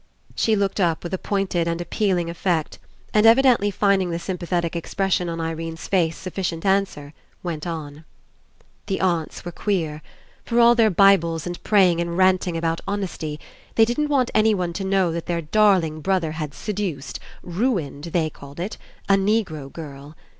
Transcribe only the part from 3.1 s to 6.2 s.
and, evidently finding the sympa thetic expression on Irene's face